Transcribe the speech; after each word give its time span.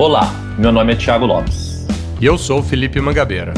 Olá, 0.00 0.32
meu 0.56 0.72
nome 0.72 0.94
é 0.94 0.96
Thiago 0.96 1.26
Lopes. 1.26 1.86
E 2.18 2.24
eu 2.24 2.38
sou 2.38 2.62
Felipe 2.62 2.98
Mangabeira. 3.02 3.52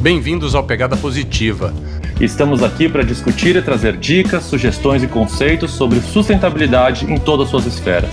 Bem-vindos 0.00 0.56
ao 0.56 0.64
Pegada 0.64 0.96
Positiva. 0.96 1.72
Estamos 2.20 2.64
aqui 2.64 2.88
para 2.88 3.04
discutir 3.04 3.54
e 3.54 3.62
trazer 3.62 3.96
dicas, 3.96 4.42
sugestões 4.42 5.00
e 5.04 5.06
conceitos 5.06 5.70
sobre 5.70 6.00
sustentabilidade 6.00 7.04
em 7.04 7.16
todas 7.16 7.44
as 7.44 7.50
suas 7.52 7.66
esferas. 7.66 8.10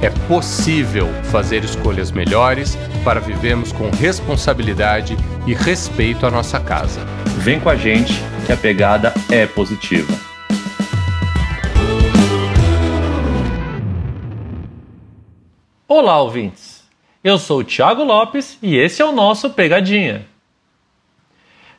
É 0.00 0.08
possível 0.26 1.06
fazer 1.24 1.62
escolhas 1.62 2.10
melhores 2.10 2.74
para 3.04 3.20
vivermos 3.20 3.70
com 3.70 3.90
responsabilidade 3.90 5.14
e 5.46 5.52
respeito 5.52 6.24
à 6.24 6.30
nossa 6.30 6.58
casa. 6.58 7.00
Vem 7.40 7.60
com 7.60 7.68
a 7.68 7.76
gente 7.76 8.14
que 8.46 8.52
a 8.52 8.56
pegada 8.56 9.12
é 9.30 9.46
positiva. 9.46 10.10
Olá, 15.86 16.18
ouvintes! 16.22 16.73
Eu 17.24 17.38
sou 17.38 17.60
o 17.60 17.64
Thiago 17.64 18.04
Lopes 18.04 18.58
e 18.62 18.76
esse 18.76 19.00
é 19.00 19.04
o 19.06 19.10
nosso 19.10 19.48
Pegadinha. 19.48 20.26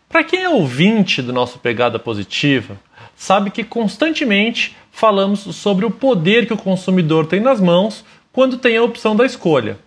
Para 0.10 0.24
quem 0.24 0.42
é 0.42 0.50
ouvinte 0.50 1.22
do 1.22 1.32
nosso 1.32 1.60
Pegada 1.60 2.00
Positiva, 2.00 2.80
sabe 3.16 3.52
que 3.52 3.64
constantemente 3.64 4.76
falamos 4.92 5.42
sobre 5.42 5.86
o 5.86 5.92
poder 5.92 6.48
que 6.48 6.54
o 6.54 6.58
consumidor 6.58 7.28
tem 7.28 7.40
nas 7.40 7.62
mãos 7.62 8.04
quando 8.34 8.58
tem 8.58 8.76
a 8.76 8.82
opção 8.82 9.16
da 9.16 9.24
escolha. 9.24 9.78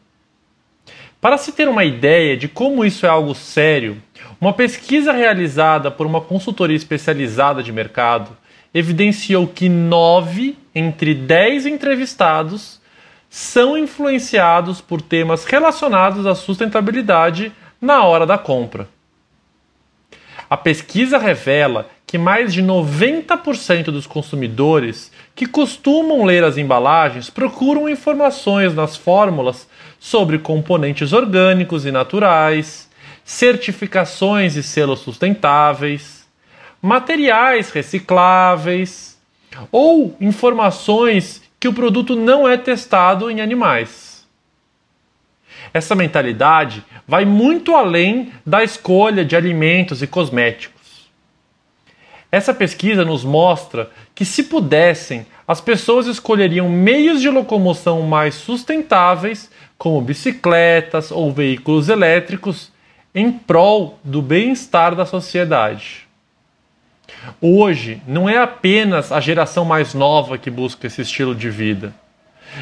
Para 1.20 1.36
se 1.36 1.50
ter 1.50 1.68
uma 1.68 1.84
ideia 1.84 2.36
de 2.36 2.46
como 2.46 2.84
isso 2.84 3.04
é 3.04 3.08
algo 3.08 3.34
sério, 3.34 4.00
uma 4.40 4.52
pesquisa 4.52 5.10
realizada 5.10 5.90
por 5.90 6.06
uma 6.06 6.20
consultoria 6.20 6.76
especializada 6.76 7.64
de 7.64 7.72
mercado 7.72 8.30
evidenciou 8.72 9.44
que 9.48 9.68
9 9.68 10.56
entre 10.72 11.16
10 11.16 11.66
entrevistados 11.66 12.78
são 13.28 13.76
influenciados 13.76 14.80
por 14.80 15.02
temas 15.02 15.44
relacionados 15.44 16.26
à 16.26 16.34
sustentabilidade 16.34 17.52
na 17.80 18.04
hora 18.04 18.26
da 18.26 18.38
compra. 18.38 18.88
A 20.48 20.56
pesquisa 20.56 21.18
revela 21.18 21.88
que 22.06 22.16
mais 22.16 22.54
de 22.54 22.62
90% 22.62 23.84
dos 23.84 24.06
consumidores 24.06 25.12
que 25.34 25.44
costumam 25.44 26.24
ler 26.24 26.42
as 26.42 26.56
embalagens 26.56 27.28
procuram 27.28 27.86
informações 27.86 28.74
nas 28.74 28.96
fórmulas 28.96 29.68
sobre 30.00 30.38
componentes 30.38 31.12
orgânicos 31.12 31.84
e 31.84 31.92
naturais, 31.92 32.88
certificações 33.24 34.56
e 34.56 34.62
selos 34.62 35.00
sustentáveis, 35.00 36.26
materiais 36.80 37.70
recicláveis 37.70 39.18
ou 39.70 40.16
informações 40.18 41.42
que 41.60 41.68
o 41.68 41.72
produto 41.72 42.14
não 42.14 42.48
é 42.48 42.56
testado 42.56 43.30
em 43.30 43.40
animais. 43.40 44.26
Essa 45.72 45.94
mentalidade 45.94 46.84
vai 47.06 47.24
muito 47.24 47.74
além 47.74 48.32
da 48.44 48.62
escolha 48.62 49.24
de 49.24 49.36
alimentos 49.36 50.02
e 50.02 50.06
cosméticos. 50.06 50.78
Essa 52.30 52.52
pesquisa 52.52 53.04
nos 53.04 53.24
mostra 53.24 53.90
que, 54.14 54.24
se 54.24 54.44
pudessem, 54.44 55.26
as 55.46 55.60
pessoas 55.60 56.06
escolheriam 56.06 56.68
meios 56.68 57.20
de 57.20 57.30
locomoção 57.30 58.02
mais 58.02 58.34
sustentáveis, 58.34 59.50
como 59.78 60.00
bicicletas 60.00 61.10
ou 61.10 61.32
veículos 61.32 61.88
elétricos, 61.88 62.70
em 63.14 63.32
prol 63.32 63.98
do 64.04 64.20
bem-estar 64.20 64.94
da 64.94 65.06
sociedade. 65.06 66.07
Hoje, 67.40 68.02
não 68.06 68.28
é 68.28 68.38
apenas 68.38 69.12
a 69.12 69.20
geração 69.20 69.64
mais 69.64 69.94
nova 69.94 70.38
que 70.38 70.50
busca 70.50 70.86
esse 70.86 71.02
estilo 71.02 71.34
de 71.34 71.50
vida. 71.50 71.94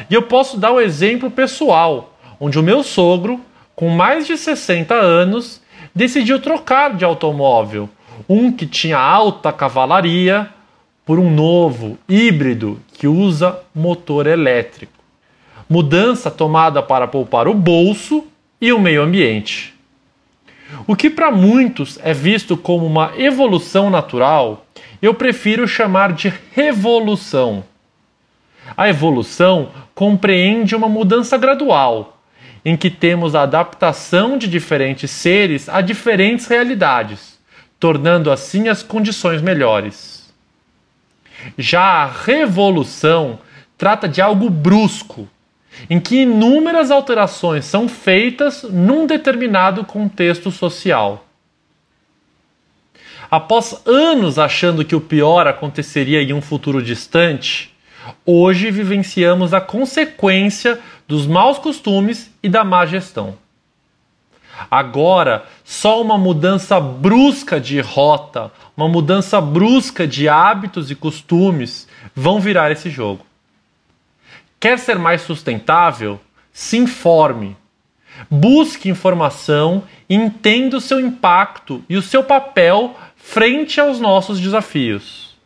E 0.09 0.13
eu 0.13 0.23
posso 0.23 0.57
dar 0.57 0.73
um 0.73 0.79
exemplo 0.79 1.31
pessoal, 1.31 2.17
onde 2.39 2.59
o 2.59 2.63
meu 2.63 2.83
sogro, 2.83 3.39
com 3.75 3.89
mais 3.89 4.27
de 4.27 4.37
60 4.37 4.93
anos, 4.93 5.61
decidiu 5.93 6.41
trocar 6.41 6.95
de 6.95 7.05
automóvel, 7.05 7.89
um 8.27 8.51
que 8.51 8.65
tinha 8.65 8.97
alta 8.97 9.51
cavalaria, 9.51 10.49
por 11.05 11.19
um 11.19 11.33
novo 11.33 11.97
híbrido 12.09 12.81
que 12.91 13.07
usa 13.07 13.61
motor 13.73 14.27
elétrico. 14.27 14.91
Mudança 15.69 16.29
tomada 16.29 16.83
para 16.83 17.07
poupar 17.07 17.47
o 17.47 17.53
bolso 17.53 18.25
e 18.59 18.73
o 18.73 18.79
meio 18.79 19.03
ambiente. 19.03 19.76
O 20.85 20.95
que 20.95 21.09
para 21.09 21.31
muitos 21.31 21.97
é 22.03 22.13
visto 22.13 22.55
como 22.55 22.85
uma 22.85 23.13
evolução 23.17 23.89
natural, 23.89 24.65
eu 25.01 25.13
prefiro 25.13 25.67
chamar 25.67 26.13
de 26.13 26.31
revolução. 26.53 27.63
A 28.75 28.89
evolução 28.89 29.71
compreende 29.95 30.75
uma 30.75 30.89
mudança 30.89 31.37
gradual, 31.37 32.21
em 32.63 32.75
que 32.75 32.89
temos 32.89 33.33
a 33.33 33.43
adaptação 33.43 34.37
de 34.37 34.47
diferentes 34.47 35.09
seres 35.09 35.69
a 35.69 35.81
diferentes 35.81 36.47
realidades, 36.47 37.39
tornando 37.79 38.29
assim 38.29 38.67
as 38.67 38.83
condições 38.83 39.41
melhores. 39.41 40.33
Já 41.57 41.81
a 41.81 42.05
revolução 42.05 43.39
trata 43.77 44.07
de 44.07 44.21
algo 44.21 44.49
brusco, 44.49 45.29
em 45.89 45.99
que 45.99 46.21
inúmeras 46.21 46.91
alterações 46.91 47.65
são 47.65 47.87
feitas 47.87 48.63
num 48.63 49.05
determinado 49.05 49.83
contexto 49.85 50.51
social. 50.51 51.25
Após 53.29 53.81
anos 53.85 54.39
achando 54.39 54.85
que 54.85 54.95
o 54.95 55.01
pior 55.01 55.47
aconteceria 55.47 56.21
em 56.21 56.33
um 56.33 56.41
futuro 56.41 56.81
distante, 56.81 57.75
hoje 58.25 58.71
vivenciamos 58.71 59.53
a 59.53 59.59
consequência 59.59 60.79
dos 61.07 61.27
maus 61.27 61.57
costumes 61.57 62.31
e 62.41 62.47
da 62.47 62.63
má 62.63 62.85
gestão. 62.85 63.37
Agora, 64.71 65.45
só 65.63 66.01
uma 66.01 66.17
mudança 66.17 66.79
brusca 66.79 67.59
de 67.59 67.79
rota, 67.79 68.51
uma 68.75 68.87
mudança 68.87 69.39
brusca 69.39 70.07
de 70.07 70.27
hábitos 70.27 70.89
e 70.89 70.95
costumes 70.95 71.87
vão 72.15 72.39
virar 72.39 72.71
esse 72.71 72.89
jogo. 72.89 73.26
Quer 74.59 74.79
ser 74.79 74.97
mais 74.97 75.21
sustentável? 75.21 76.19
Se 76.51 76.77
informe. 76.77 77.55
Busque 78.29 78.89
informação 78.89 79.83
e 80.09 80.15
entenda 80.15 80.77
o 80.77 80.81
seu 80.81 80.99
impacto 80.99 81.83
e 81.87 81.95
o 81.95 82.01
seu 82.01 82.23
papel 82.23 82.95
frente 83.15 83.79
aos 83.79 83.99
nossos 83.99 84.39
desafios. 84.39 85.37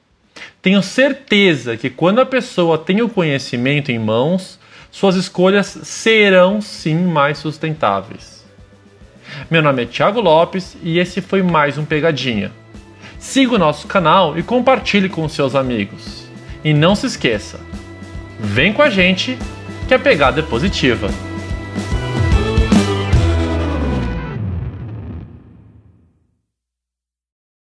Tenho 0.62 0.82
certeza 0.82 1.76
que 1.76 1.90
quando 1.90 2.22
a 2.22 2.26
pessoa 2.26 2.78
tem 2.78 3.02
o 3.02 3.10
conhecimento 3.10 3.92
em 3.92 4.00
mãos, 4.00 4.58
suas 4.90 5.16
escolhas 5.16 5.68
serão 5.84 6.62
sim 6.62 6.96
mais 6.96 7.40
sustentáveis. 7.40 8.46
Meu 9.50 9.62
nome 9.62 9.84
é 9.84 9.86
Thiago 9.86 10.22
Lopes 10.22 10.78
e 10.82 11.00
esse 11.00 11.20
foi 11.20 11.42
mais 11.42 11.78
um 11.78 11.84
Pegadinha. 11.84 12.52
Siga 13.20 13.56
o 13.56 13.60
nosso 13.60 13.88
canal 13.88 14.38
e 14.38 14.44
compartilhe 14.44 15.10
com 15.10 15.28
seus 15.28 15.56
amigos. 15.56 16.26
E 16.64 16.74
não 16.74 16.96
se 16.96 17.08
esqueça, 17.08 17.60
Vem 18.44 18.74
com 18.74 18.82
a 18.82 18.90
gente 18.90 19.38
que 19.88 19.94
a 19.94 20.00
pegada 20.00 20.40
é 20.40 20.44
positiva. 20.44 21.10